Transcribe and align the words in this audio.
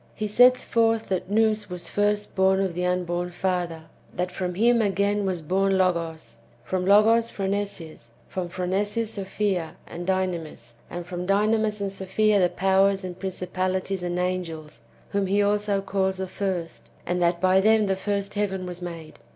He 0.15 0.25
sets 0.25 0.65
forth 0.65 1.09
that 1.09 1.29
Nous 1.29 1.69
was 1.69 1.87
first 1.87 2.35
born 2.35 2.59
of 2.59 2.73
the 2.73 2.83
unborn 2.87 3.29
father, 3.29 3.83
that 4.15 4.31
from 4.31 4.55
him, 4.55 4.81
again, 4.81 5.27
was 5.27 5.43
born 5.43 5.77
Logos, 5.77 6.39
from 6.63 6.87
Logos 6.87 7.29
Phronesis, 7.31 8.13
from 8.27 8.49
Phronesis 8.49 9.11
Sophia 9.13 9.75
and 9.85 10.07
Dynamis, 10.07 10.73
and 10.89 11.05
from 11.05 11.27
Dynamis 11.27 11.81
and 11.81 11.91
Sophia 11.91 12.39
the 12.39 12.49
powers, 12.49 13.03
and 13.03 13.19
principalities, 13.19 14.01
and 14.01 14.17
angels, 14.17 14.81
whom 15.09 15.27
he 15.27 15.39
also 15.43 15.81
calls 15.83 16.17
the 16.17 16.27
first; 16.27 16.89
and 17.05 17.21
that 17.21 17.39
by 17.39 17.61
them 17.61 17.85
the 17.85 17.95
first 17.95 18.33
heaven 18.33 18.65
was 18.65 18.81
made. 18.81 19.19